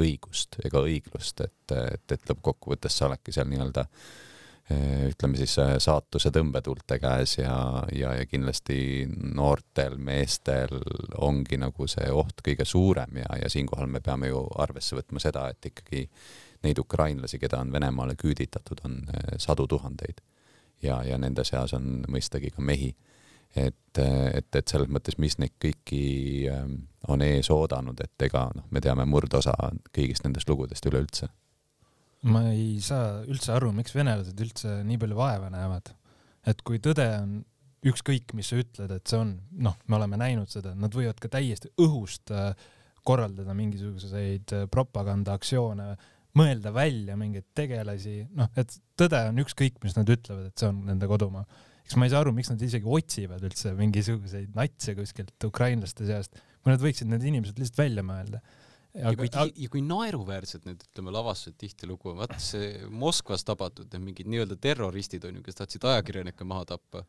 [0.00, 5.74] õigust ega õiglust, et, et, et lõppkokkuvõttes sa oledki seal nii-öelda eh, ütleme siis eh,
[5.82, 7.56] saatuse tõmbetuulte käes ja,
[7.94, 8.78] ja, ja kindlasti
[9.36, 10.74] noortel meestel
[11.22, 15.46] ongi nagu see oht kõige suurem ja, ja siinkohal me peame ju arvesse võtma seda,
[15.52, 16.08] et ikkagi
[16.64, 20.22] neid ukrainlasi, keda on Venemaale küüditatud, on eh, sadu tuhandeid.
[20.82, 22.94] ja, ja nende seas on mõistagi ka mehi
[23.54, 26.02] et, et, et selles mõttes, mis neid kõiki
[26.50, 26.76] ähm,
[27.08, 29.54] on ees oodanud, et ega noh, me teame murdosa
[29.94, 31.30] kõigist nendest lugudest üleüldse.
[32.24, 35.92] ma ei saa üldse aru, miks venelased üldse nii palju vaeva näevad.
[36.46, 37.42] et kui tõde on
[37.84, 41.28] ükskõik, mis sa ütled, et see on, noh, me oleme näinud seda, nad võivad ka
[41.28, 42.54] täiesti õhust äh,
[43.04, 45.90] korraldada mingisuguseid äh, propagandaaktsioone,
[46.34, 50.80] mõelda välja mingeid tegelasi, noh, et tõde on ükskõik, mis nad ütlevad, et see on
[50.88, 51.44] nende kodumaa
[51.84, 56.38] eks ma ei saa aru, miks nad isegi otsivad üldse mingisuguseid natse kuskilt ukrainlaste seast,
[56.62, 58.40] kui nad võiksid need inimesed lihtsalt välja mõelda.
[58.94, 64.06] ja kui, ja kui naeruväärsed need, ütleme, lavastused tihtilugu on, vaata see Moskvas tabatud need
[64.08, 67.04] mingid nii-öelda terroristid on ju, kes tahtsid ajakirjanikke maha tappa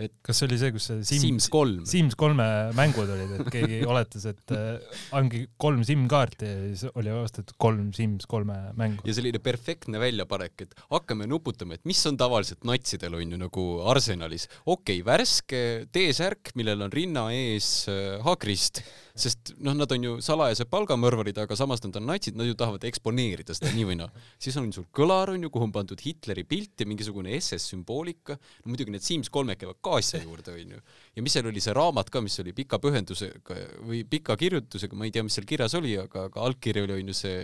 [0.00, 3.50] et kas see oli see, kus see Sim, Sims kolm, Sims kolme mängud olid, et
[3.52, 9.04] keegi oletas, et äh, ongi kolm SIM-kaarti ja siis oli ostetud kolm Sims kolme mängu.
[9.08, 13.66] ja selline perfektne väljapanek, et hakkame nuputama, et mis on tavaliselt natsidel on ju nagu
[13.92, 14.48] arsenalis.
[14.64, 18.82] okei okay,, värske T-särk, millel on rinna ees äh, haakrist,
[19.22, 22.84] sest noh, nad on ju salajased palgamõrvarid, aga samas nad on natsid, nad ju tahavad
[22.88, 24.10] eksponeerida seda nii või naa.
[24.40, 28.36] siis on sul kõlar on ju, kuhu on pandud Hitleri pilt ja mingisugune SS sümboolika
[28.38, 28.70] no,.
[28.72, 30.80] muidugi need Sims kolmed käivad ka asja juurde, onju.
[31.16, 35.08] ja mis seal oli, see raamat ka, mis oli pika pühendusega või pika kirjutusega, ma
[35.08, 37.38] ei tea, mis seal kirjas oli, aga, aga allkiri oli, onju see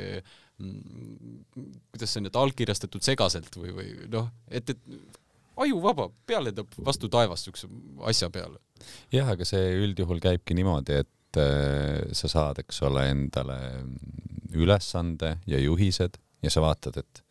[0.63, 1.45] mm,
[1.93, 5.23] kuidas see nüüd, allkirjastatud segaselt või, või noh, et, et
[5.57, 7.69] ajuvaba, peale lendab vastu taevast siukse
[8.11, 8.61] asja peale.
[9.13, 13.59] jah, aga see üldjuhul käibki niimoodi, et äh, sa saad, eks ole, endale
[14.57, 17.23] ülesande ja juhised ja sa vaatad, et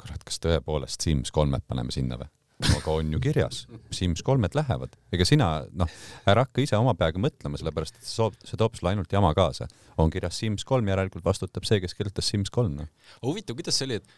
[0.00, 2.30] kurat, kas tõepoolest Sims kolmed paneme sinna või?
[2.60, 3.62] aga on ju kirjas,
[3.94, 5.88] Sims kolmed lähevad, ega sina noh,
[6.28, 9.30] ära hakka ise oma peaga mõtlema, sellepärast et see toob, see toob sulle ainult jama
[9.36, 9.68] kaasa.
[9.96, 12.90] on kirjas Sims kolm, järelikult vastutab see, kes kirjutas Sims kolm noh.
[13.24, 14.12] huvitav, kuidas see oli, et,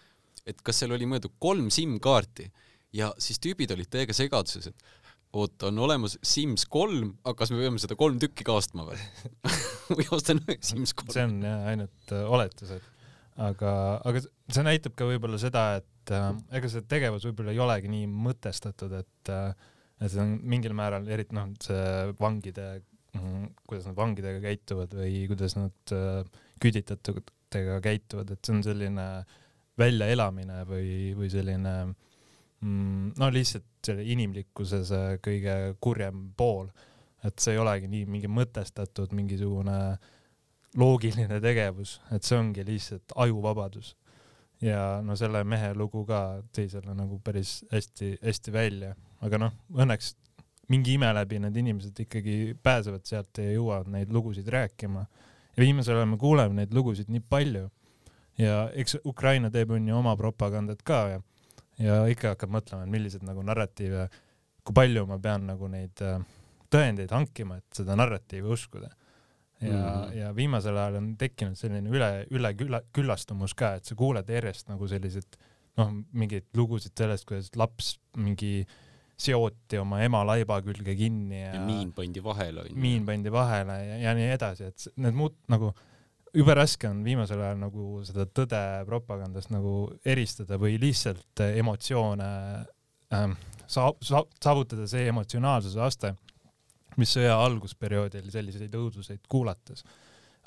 [0.55, 2.49] et kas seal oli mõeldud kolm SIM-kaarti
[2.99, 5.02] ja siis tüübid olid täiega segaduses, et
[5.33, 8.99] oot, on olemas Sims kolm, aga kas me peame seda kolm tükki ka ostma või
[9.97, 11.13] või ostan Sims kolm?
[11.15, 12.89] see on jah ainult äh, oletused,
[13.49, 13.75] aga,
[14.09, 18.09] aga see näitab ka võib-olla seda, et äh, ega see tegevus võib-olla ei olegi nii
[18.29, 19.53] mõtestatud, et äh,
[20.03, 22.67] et see on mingil määral, eriti noh, see vangide
[23.17, 29.07] mm,, kuidas nad vangidega käituvad või kuidas nad äh, küüditatutega käituvad, et see on selline
[29.81, 31.75] väljaelamine või, või selline
[32.63, 36.71] mm, no lihtsalt selle inimlikkuse see kõige kurjem pool,
[37.27, 39.79] et see ei olegi nii mingi mõtestatud mingisugune
[40.79, 43.97] loogiline tegevus, et see ongi lihtsalt ajuvabadus.
[44.63, 50.13] ja no selle mehe lugu ka tõi selle nagu päris hästi-hästi välja, aga noh, õnneks
[50.71, 55.07] mingi ime läbi need inimesed ikkagi pääsevad sealt ja jõuavad neid lugusid rääkima.
[55.57, 57.69] ja viimasel ajal me kuuleme neid lugusid nii palju
[58.39, 61.21] ja eks Ukraina teeb on ju oma propagandat ka ja
[61.83, 64.09] ja ikka hakkad mõtlema, et millised nagu narratiive,
[64.63, 66.19] kui palju ma pean nagu neid äh,
[66.73, 68.91] tõendeid hankima, et seda narratiivi uskuda.
[69.63, 70.15] ja mm, -hmm.
[70.17, 74.69] ja viimasel ajal on tekkinud selline üle, üle külla, küllastumus ka, et sa kuuled järjest
[74.69, 75.37] nagu selliseid
[75.79, 78.67] noh, mingeid lugusid sellest, kuidas laps mingi
[79.17, 82.81] seoti oma ema laiba külge kinni ja, ja miin pandi vahele onju.
[82.81, 85.73] miin pandi vahele ja, ja nii edasi, et need muud nagu
[86.33, 92.29] jube raske on viimasel ajal nagu seda tõde propagandast nagu eristada või lihtsalt emotsioone
[93.15, 96.15] ähm, saa-, saa-, saavutada see emotsionaalsuse aste,
[97.01, 99.85] mis sõja algusperioodil selliseid õuduseid kuulates.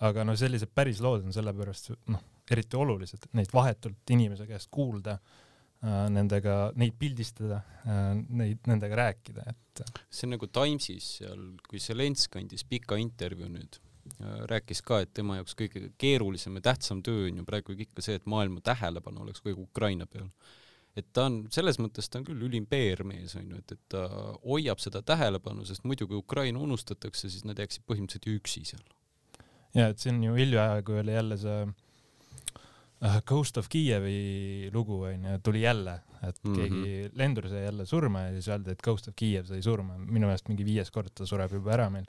[0.01, 5.15] aga no sellised päris lood on sellepärast noh, eriti olulised, neid vahetult inimese käest kuulda
[5.15, 9.85] äh,, nendega, neid pildistada äh,, neid, nendega rääkida, et.
[10.09, 13.79] see on nagu Timesis seal, kui Zelenskõi andis pika intervjuu nüüd
[14.49, 18.19] rääkis ka, et tema jaoks kõige keerulisem ja tähtsam töö on ju praegu ikka see,
[18.19, 20.29] et maailma tähelepanu oleks kogu Ukraina peal.
[20.95, 24.05] et ta on, selles mõttes ta on küll ülim PR-mees on ju, et, et ta
[24.45, 28.85] hoiab seda tähelepanu, sest muidu kui Ukraina unustatakse, siis nad jääksid põhimõtteliselt ju üksi seal.
[29.75, 35.65] ja et siin ju hiljaaegu oli jälle see uh, Ghost of Kiievi lugu onju, tuli
[35.65, 36.55] jälle, et mm -hmm.
[36.55, 40.27] keegi lendur sai jälle surma ja siis öeldi, et Ghost of Kiev sai surma, minu
[40.27, 42.07] meelest mingi viies kord ta sureb juba ära meil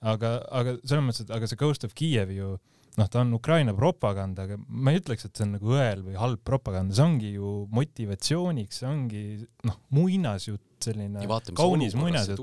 [0.00, 2.56] aga, aga selles mõttes, et aga see Ghost of Kiev ju
[2.98, 6.16] noh, ta on Ukraina propaganda, aga ma ei ütleks, et see on nagu õel või
[6.18, 9.24] halb propaganda, see ongi ju motivatsiooniks, see ongi
[9.68, 12.42] noh, muinasjutt, selline ja vaata, kaunis muinasjutt.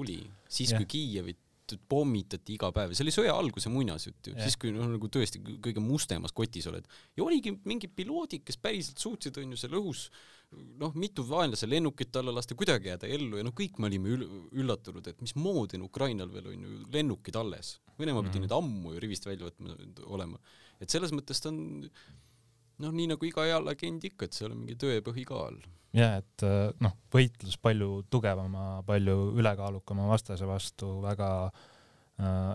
[0.52, 1.40] siis kui Kiievit
[1.90, 5.42] pommitati iga päev ja see oli sõja alguse muinasjutt ju siis kui noh, nagu tõesti
[5.42, 6.88] kõige mustemas kotis oled.
[7.18, 10.10] ja oligi mingid piloodid, kes päriselt suutsid, onju, seal õhus
[10.80, 14.28] noh, mitu vaenlase lennukit alla lasta, kuidagi jääda ellu ja noh, kõik me olime ül
[14.62, 17.80] üllatunud, et mismoodi on Ukrainal veel on ju lennukid alles.
[18.00, 18.48] Venemaa pidi mm -hmm.
[18.48, 19.76] need ammu ju rivist välja võtma
[20.06, 20.40] olema.
[20.80, 21.90] et selles mõttes ta on
[22.84, 25.60] noh, nii nagu iga hea legend ikka, et seal on mingi tõepõhi ka all.
[25.96, 32.52] ja et äh, noh, võitlus palju tugevama, palju ülekaalukama vastase vastu väga äh,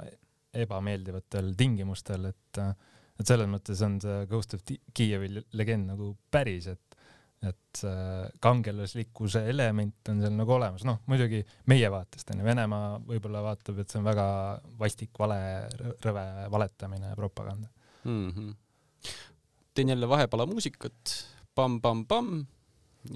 [0.65, 2.73] ebameeldivatel tingimustel, et äh,
[3.21, 6.91] et selles mõttes on see Ghost of Kiievi legend nagu päris, et
[7.41, 11.41] et äh, kangelaslikkuse element on seal nagu olemas, noh muidugi
[11.73, 14.27] meie vaatest onju, Venemaa võib-olla vaatab, et see on väga
[14.81, 15.39] vastik vale,
[16.05, 17.71] rõve valetamine ja propaganda
[18.05, 18.27] mm.
[18.29, 18.51] -hmm.
[19.75, 21.15] Teen jälle vahepala muusikat.
[21.55, 22.45] Pam-pam-pam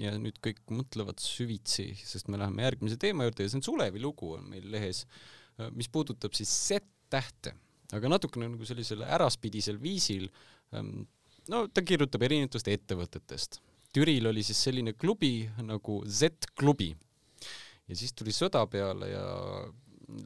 [0.01, 4.01] ja nüüd kõik mõtlevad süvitsi, sest me läheme järgmise teema juurde ja see on Sulevi
[4.01, 5.03] lugu on meil lehes,
[5.59, 7.55] äh, mis puudutab siis Z-tähte,
[7.95, 10.27] aga natukene nagu sellisel äraspidisel viisil.
[10.75, 11.05] Ähm,
[11.51, 13.61] no ta kirjutab erinevatest ettevõtetest.
[13.95, 16.91] Türil oli siis selline klubi nagu Z-klubi.
[17.85, 19.25] Ja siis tuli sõda peale ja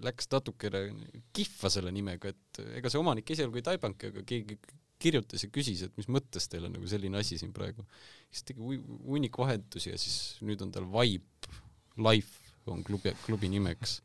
[0.04, 0.88] läks natukene
[1.36, 4.58] kihva selle nimega, et ega see omanik esialgu ei taibanudki, aga keegi
[5.00, 7.86] kirjutas ja küsis, et mis mõttes teil on nagu selline asi siin praegu.
[8.30, 11.58] siis tegi hunnik vahetusi ja siis nüüd on tal Vibe
[12.00, 14.00] Life on klubi, klubi nimeks.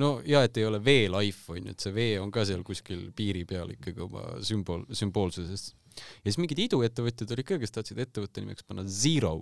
[0.00, 3.44] no ja et ei ole V-Life onju, et see V on ka seal kuskil piiri
[3.48, 8.66] peal ikkagi oma sümbool, sümboolsusest ja siis mingid iduettevõtjad olid ka, kes tahtsid ettevõtte nimeks
[8.66, 9.36] panna Zero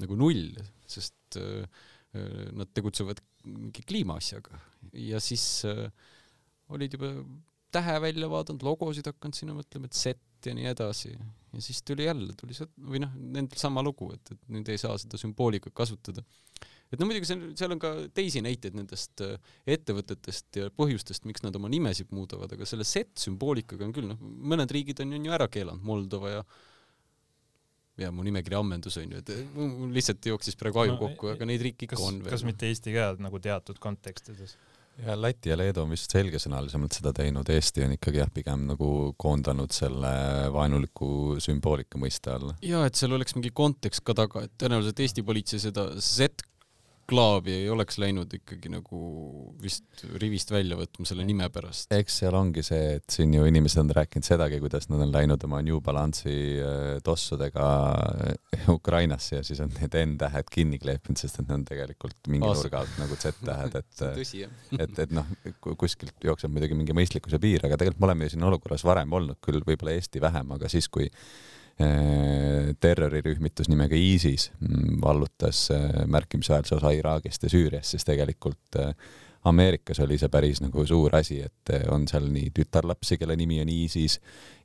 [0.00, 0.54] nagu null,
[0.88, 1.66] sest äh,
[2.16, 4.60] äh, nad tegutsevad mingi kliimaasjaga
[5.10, 5.88] ja siis äh,
[6.72, 7.12] olid juba
[7.74, 11.12] tähe välja vaadanud, logosid hakanud sinna mõtlema, et set ja nii edasi.
[11.52, 14.80] ja siis tuli jälle, tuli see, või noh, nendel sama lugu, et, et nüüd ei
[14.80, 16.24] saa seda sümboolikat kasutada
[16.90, 19.36] et no muidugi seal, seal on ka teisi näiteid nendest äh,
[19.76, 24.74] ettevõtetest ja põhjustest, miks nad oma nimesid muudavad, aga selle set-sümboolikaga on küll, noh, mõned
[24.74, 26.42] riigid on, ju ära keelanud, Moldova ja
[28.00, 31.84] ja mu nimekiri ammendus onju, et mul lihtsalt jooksis praegu aju kokku, aga neid riike
[31.84, 32.32] ikka on veel.
[32.32, 34.56] kas mitte Eesti ka nagu teatud kontekstides?
[35.06, 38.90] Ja Läti ja Leedu on vist selgesõnalisemalt seda teinud, Eesti on ikkagi jah, pigem nagu
[39.20, 40.12] koondanud selle
[40.54, 42.56] vaenuliku sümboolika mõiste alla.
[42.64, 46.49] ja et seal oleks mingi kontekst ka taga, et tõenäoliselt Eesti politsei seda Z
[47.10, 49.00] klaavi ei oleks läinud ikkagi nagu
[49.62, 51.90] vist rivist välja võtma selle nime pärast.
[51.94, 55.42] eks seal ongi see, et siin ju inimesed on rääkinud sedagi, kuidas nad on läinud
[55.48, 57.66] oma New Balance'i äh, tossudega
[58.28, 62.48] äh, Ukrainasse ja siis on need N-tähed kinni kleepinud, sest et need on tegelikult mingi
[62.48, 62.62] Aas.
[62.62, 64.44] nurga alt nagu Z-tähed, et tõsi,
[64.78, 65.28] et, et noh,
[65.80, 69.40] kuskilt jookseb muidugi mingi mõistlikkuse piir, aga tegelikult me oleme ju siin olukorras varem olnud,
[69.44, 71.10] küll võib-olla Eesti vähem, aga siis, kui
[72.80, 78.94] terrorirühmitus nimega ISIS mm, vallutas äh, märkimisväärse osa Iraagist ja Süüriast, siis tegelikult äh,
[79.44, 83.70] Ameerikas oli see päris nagu suur asi, et on seal nii tütarlapsi, kelle nimi on
[83.72, 84.18] ISIS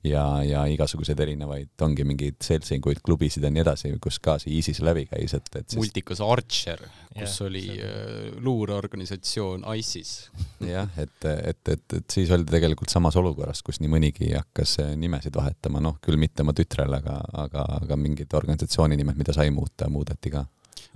[0.03, 4.81] ja, ja igasuguseid erinevaid, ongi mingeid seltsinguid, klubisid ja nii edasi, kus ka see ISIS
[4.83, 5.79] läbi käis, et, et siis...
[5.79, 6.83] multikas Archer,
[7.13, 8.33] kus yeah, oli see...
[8.43, 10.13] luureorganisatsioon ISIS.
[10.75, 15.39] jah, et, et, et, et siis oldi tegelikult samas olukorras, kus nii mõnigi hakkas nimesid
[15.39, 19.87] vahetama, noh, küll mitte oma tütrele, aga, aga, aga mingid organisatsiooni nimed, mida sai muuta,
[19.87, 20.43] muudeti ka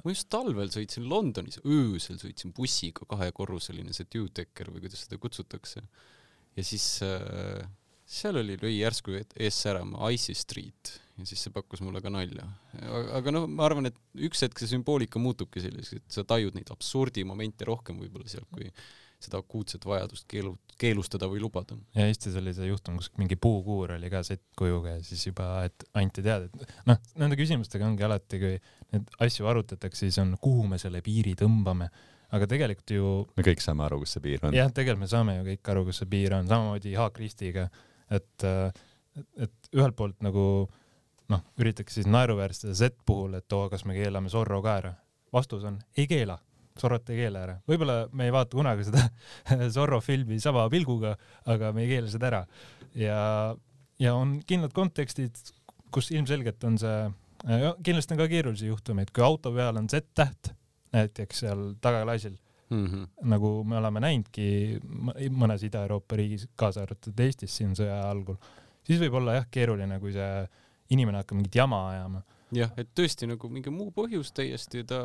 [0.03, 5.83] ma just talvel sõitsin Londonis, öösel sõitsin bussiga, kahekorruseline see two-decker või kuidas seda kutsutakse.
[6.55, 7.63] ja siis äh,
[8.09, 12.45] seal oli, lõi järsku ees särama Icy Street ja siis see pakkus mulle ka nalja.
[13.17, 16.71] aga noh, ma arvan, et üks hetk see sümboolika muutubki selliseks, et sa tajud neid
[16.73, 18.71] absurdimomente rohkem võib-olla sealt, kui
[19.23, 21.75] seda akuutset vajadust keelu, keelustada või lubada.
[21.95, 25.85] ja Eestis oli see juhtum, kus mingi puukuur oli ka settkujuga ja siis juba, et
[25.99, 28.55] anti teada, et noh, nende küsimustega ongi alati, kui
[28.93, 31.89] neid asju arutatakse, siis on, kuhu me selle piiri tõmbame,
[32.35, 34.55] aga tegelikult ju me kõik saame aru, kus see piir on.
[34.55, 37.67] jah, tegelikult me saame ju kõik aru, kus see piir on, samamoodi Jaak Ristiga,
[38.09, 40.43] et, et ühelt poolt nagu
[41.29, 44.93] noh, üritatakse siis naeruvääristada Z puhul, et oo, kas me keelame Zorro ka ära.
[45.33, 46.39] vastus on ei keela
[46.79, 47.55] Zorrot ei keela ära.
[47.69, 49.05] võib-olla me ei vaata kunagi seda
[49.75, 51.15] Zorro filmi sama pilguga,
[51.49, 52.43] aga me ei keela seda ära.
[52.95, 53.21] ja,
[53.99, 55.39] ja on kindlad kontekstid,
[55.93, 56.99] kus ilmselgelt on see,
[57.85, 60.53] kindlasti on ka keerulisi juhtumeid, kui auto peal on Z-täht,
[60.95, 62.37] näiteks seal tagaklaasil
[62.69, 63.05] mm, -hmm.
[63.33, 64.79] nagu me oleme näinudki
[65.29, 68.39] mõnes Ida-Euroopa riigis, kaasa arvatud Eestis siin sõja algul,
[68.83, 70.47] siis võib olla jah keeruline, kui see
[70.89, 72.23] inimene hakkab mingit jama ajama
[72.55, 75.01] jah, et tõesti nagu mingi muu põhjus täiesti, ta,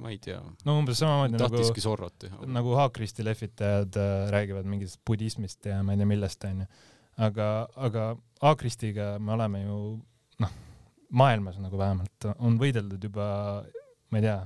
[0.00, 0.40] ma ei tea.
[0.66, 2.42] no umbes samamoodi nagu, Zorrot teha.
[2.50, 6.68] nagu haakristi lehvitajad äh, räägivad mingist budismist ja ma ei tea millest onju.
[7.28, 7.48] aga,
[7.88, 8.10] aga
[8.42, 9.80] haakristiga me oleme ju
[10.44, 10.54] noh,
[11.10, 13.26] maailmas nagu vähemalt on võideldud juba,
[14.10, 14.38] ma ei tea,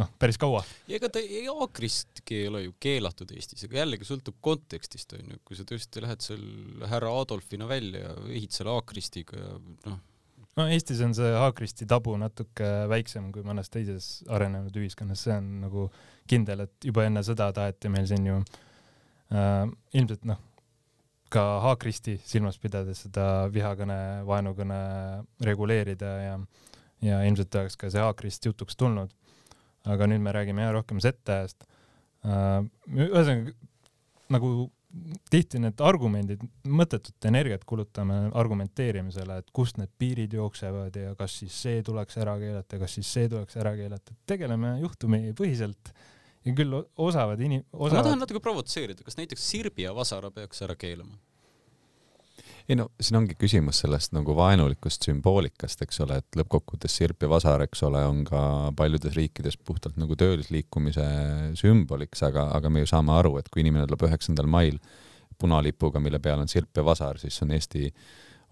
[0.00, 0.64] noh, päris kaua.
[0.90, 5.40] ja ega ta ei haakristki ei ole ju keelatud Eestis, aga jällegi sõltub kontekstist onju,
[5.44, 6.48] kui sa tõesti lähed seal
[6.90, 9.54] härra Adolfina välja ja ehid selle haakristiga ja
[9.88, 10.02] noh
[10.56, 15.48] no Eestis on see haakristi tabu natuke väiksem kui mõnes teises arenenud ühiskonnas, see on
[15.64, 15.88] nagu
[16.30, 18.40] kindel, et juba enne sõda taheti meil siin ju
[19.34, 19.64] äh,
[19.98, 20.40] ilmselt noh,
[21.34, 24.78] ka haakristi silmas pidades seda vihakõne, vaenukõne
[25.48, 26.38] reguleerida ja,
[27.02, 29.10] ja ilmselt oleks ka see haakrist jutuks tulnud.
[29.84, 31.66] aga nüüd me räägime jah rohkem Z-tähest
[32.24, 32.62] äh,.
[32.88, 33.52] ühesõnaga
[34.32, 34.70] nagu
[35.30, 41.56] tihti need argumendid, mõttetut energiat kulutame argumenteerimisele, et kust need piirid jooksevad ja kas siis
[41.66, 45.92] see tuleks ära keelata, kas siis see tuleks ära keelata, tegeleme juhtumipõhiselt
[46.44, 50.62] ja küll osavad inim-, osavad ma tahan natuke provotseerida, kas näiteks sirbi ja vasara peaks
[50.66, 51.18] ära keelama?
[52.68, 57.28] Ei no siin ongi küsimus sellest nagu vaenulikust sümboolikast, eks ole, et lõppkokkuvõttes sirp ja
[57.28, 58.40] vasar, eks ole, on ka
[58.76, 61.04] paljudes riikides puhtalt nagu töölisliikumise
[61.60, 64.78] sümboliks, aga, aga me ju saame aru, et kui inimene tuleb üheksandal mail
[65.40, 67.90] punalipuga, mille peal on sirp ja vasar, siis on Eesti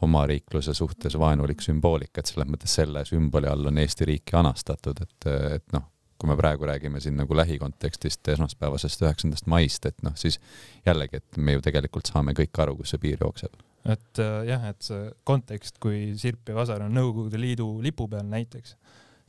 [0.03, 5.31] omariikluse suhtes vaenulik sümboolika, et selles mõttes selle sümboli all on Eesti riiki anastatud, et,
[5.57, 5.89] et noh,
[6.21, 10.37] kui me praegu räägime siin nagu lähikontekstist esmaspäevasest üheksandast maist, et noh, siis
[10.85, 14.67] jällegi, et me ju tegelikult saame kõik aru, kus see piir jookseb et äh, jah,
[14.71, 18.77] et see kontekst, kui Sirp ja Vasar on Nõukogude Liidu lipu peal näiteks,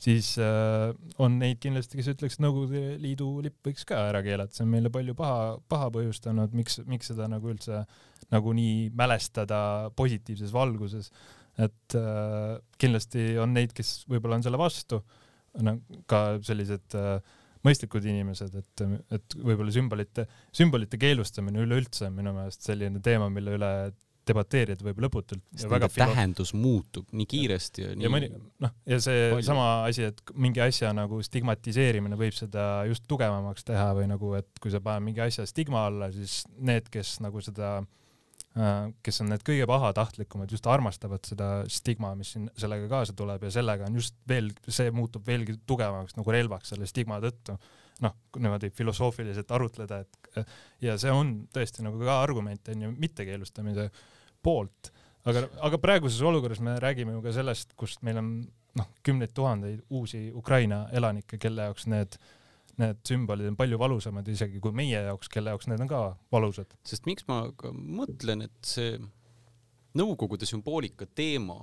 [0.04, 4.54] siis äh, on neid kindlasti, kes ütleks, et Nõukogude Liidu lipp võiks ka ära keelata,
[4.54, 7.84] see on meile palju paha, paha põhjustanud, miks, miks seda nagu üldse
[8.32, 11.10] nagu nii mälestada positiivses valguses.
[11.58, 14.98] et äh, kindlasti on neid, kes võib-olla on selle vastu,
[16.10, 17.18] ka sellised äh,
[17.64, 18.82] mõistlikud inimesed, et,
[19.14, 23.70] et võib-olla sümbolite, sümbolite keelustamine üleüldse on minu meelest selline teema, mille üle
[24.28, 25.42] debateerida võib lõputult.
[25.70, 28.06] väga tähendus muutub nii kiiresti ja nii.
[28.06, 28.30] ja mõni,
[28.64, 29.46] noh, ja see palju.
[29.46, 34.62] sama asi, et mingi asja nagu stigmatiseerimine võib seda just tugevamaks teha või nagu, et
[34.62, 37.80] kui sa paned mingi asja stigma alla, siis need, kes nagu seda
[39.02, 43.50] kes on need kõige pahatahtlikumad, just armastavad seda stigma, mis siin sellega kaasa tuleb ja
[43.50, 47.58] sellega on just veel, see muutub veelgi tugevamaks nagu relvaks selle stigma tõttu.
[48.02, 48.10] noh,
[48.42, 50.46] niimoodi filosoofiliselt arutleda, et
[50.82, 53.84] ja see on tõesti nagu ka argument on ju mittekeelustamise
[54.44, 54.92] poolt,
[55.24, 58.30] aga, aga praeguses olukorras me räägime ju ka sellest, kust meil on
[58.78, 62.18] noh, kümneid tuhandeid uusi Ukraina elanikke, kelle jaoks need
[62.80, 66.00] need sümbolid on palju valusamad isegi kui meie jaoks, kelle jaoks need on ka
[66.34, 66.72] valusad.
[66.86, 68.96] sest miks ma ka mõtlen, et see
[69.94, 71.54] Nõukogude sümboolika teema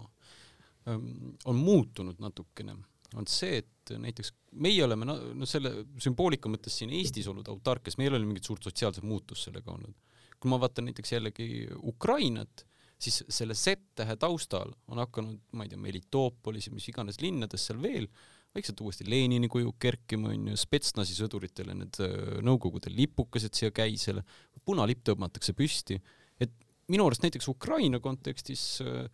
[0.87, 2.77] ähm, on muutunud natukene,
[3.19, 4.31] on see, et näiteks
[4.63, 8.47] meie oleme no, no selle sümboolika mõttes siin Eestis olnud autarkias, meil ei ole mingit
[8.47, 9.97] suurt sotsiaalset muutust sellega olnud.
[10.39, 11.49] kui ma vaatan näiteks jällegi
[11.91, 12.63] Ukrainat,
[13.01, 17.81] siis selle Z-tähe taustal on hakanud, ma ei tea, Melitoopolis ja mis iganes linnades seal
[17.81, 18.07] veel
[18.55, 24.23] vaikselt uuesti Lenini kuju kerkima, onju, spetsnasi sõduritele need äh, Nõukogude lipukesed siia käisele,
[24.67, 25.97] punalipp tõmmatakse püsti,
[26.41, 26.51] et
[26.91, 29.05] minu arust näiteks Ukraina kontekstis äh,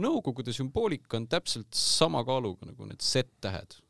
[0.00, 3.80] Nõukogude sümboolika on täpselt sama kaaluga nagu need Z-tähed.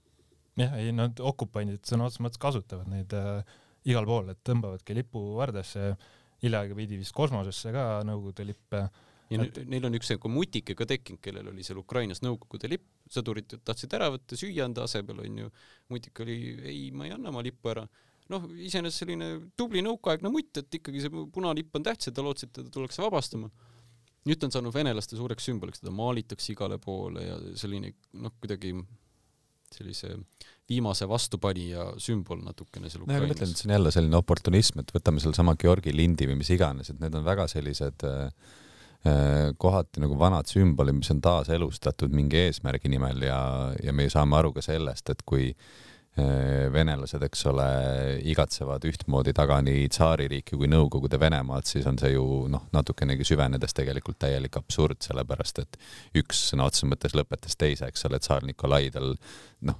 [0.60, 3.44] jah, ei nad okupandid sõna otseses mõttes kasutavad neid äh,
[3.88, 5.94] igal pool, et tõmbavadki lipu vardesse,
[6.42, 8.84] hiljaaegu viidi vist kosmosesse ka Nõukogude lippe
[9.30, 9.62] ja et...
[9.70, 13.94] neil on üks nagu mutike ka tekkinud, kellel oli seal Ukrainas Nõukogude lipp, sõdurid tahtsid
[13.98, 15.50] ära võtta, süüa anda asemel onju,
[15.92, 17.86] mutik oli ei, ma ei anna oma lippu ära.
[18.30, 22.52] noh, iseenesest selline tubli nõukaaegne mutt, et ikkagi see punalipp on tähtis ja ta lootsid,
[22.52, 23.50] et ta tullakse vabastama.
[24.28, 28.74] nüüd ta on saanud venelaste suureks sümboliks, teda maalitakse igale poole ja selline noh, kuidagi
[29.74, 30.14] sellise
[30.70, 33.26] viimase vastupanija sümbol natukene seal Ukrainas.
[33.26, 36.50] ma mõtlen, et see on jälle selline oportunism, et võtame sellesama Georgi lindi või mis
[36.54, 38.28] iganes, et need on väga sellised äh,
[39.00, 43.38] Äh, kohati nagu vanad sümbolid, mis on taaselustatud mingi eesmärgi nimel ja,
[43.80, 45.46] ja me saame aru ka sellest, et kui
[46.74, 47.66] venelased, eks ole,
[48.32, 53.76] igatsevad ühtmoodi taga nii tsaaririiki kui Nõukogude Venemaad, siis on see ju noh, natukenegi süvenedes
[53.76, 55.78] tegelikult täielik absurd, sellepärast et
[56.18, 59.14] üks sõna otseses mõttes lõpetas teise, eks ole, tsaar Nikolai tal
[59.68, 59.78] noh,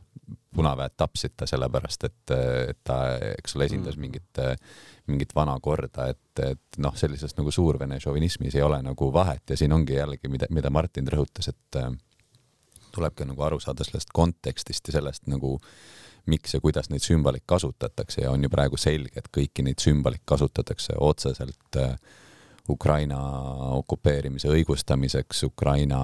[0.54, 2.34] punaväed tapsid ta sellepärast, et,
[2.70, 3.02] et ta,
[3.34, 4.06] eks ole, esindas mm.
[4.06, 4.44] mingit
[5.10, 9.58] mingit vana korda, et, et noh, sellises nagu suurvene šovinismis ei ole nagu vahet ja
[9.58, 11.90] siin ongi jällegi, mida, mida Martin rõhutas, et äh,
[12.94, 15.56] tulebki nagu aru saada sellest kontekstist ja sellest nagu
[16.26, 20.24] miks ja kuidas neid sümboleid kasutatakse ja on ju praegu selge, et kõiki neid sümboleid
[20.28, 21.94] kasutatakse otseselt äh,
[22.70, 23.18] Ukraina
[23.78, 26.00] okupeerimise õigustamiseks, Ukraina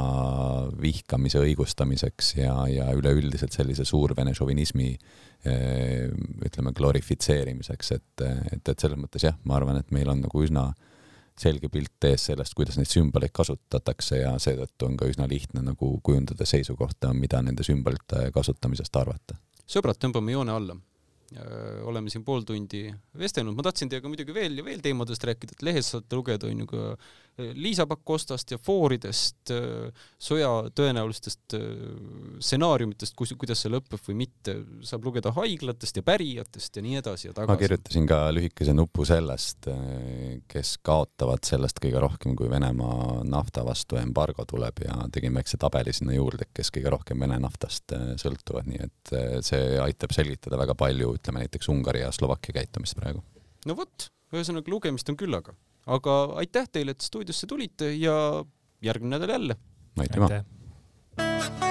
[0.81, 6.09] vihkamise õigustamiseks ja, ja üleüldiselt sellise suurvene šovinismi eh,
[6.47, 10.71] ütleme, glorifitseerimiseks, et, et, et selles mõttes jah, ma arvan, et meil on nagu üsna
[11.37, 15.91] selge pilt ees sellest, kuidas neid sümboleid kasutatakse ja seetõttu on ka üsna lihtne nagu
[16.03, 19.37] kujundada seisukohta, mida nende sümbolite kasutamisest arvata.
[19.67, 20.77] Sõbrad, tõmbame joone alla
[21.87, 22.87] oleme siin pool tundi
[23.19, 26.63] vestelnud, ma tahtsin teiega muidugi veel ja veel teemadest rääkida, et lehes saate lugeda on
[26.63, 26.83] ju ka
[27.37, 29.51] Liisa Pakostast ja fooridest,
[30.25, 31.53] sõja tõenäolistest
[32.41, 34.55] stsenaariumitest, kus, kuidas see lõpeb või mitte,
[34.89, 37.53] saab lugeda haiglatest ja pärijatest ja nii edasi ja tagasi.
[37.53, 39.69] ma kirjutasin ka lühikese nupu sellest,
[40.49, 45.93] kes kaotavad sellest kõige rohkem, kui Venemaa nafta vastu embargo tuleb ja tegin väikse tabeli
[45.97, 51.13] sinna juurde, kes kõige rohkem Vene naftast sõltuvad, nii et see aitab selgitada väga palju,
[51.19, 53.23] ütleme näiteks Ungari ja Slovakkia käitumist praegu.
[53.67, 58.45] no vot, ühesõnaga lugemist on küllaga, aga aitäh teile, et stuudiosse tulite ja
[58.83, 59.57] järgmine nädal jälle.
[59.99, 61.66] aitüma.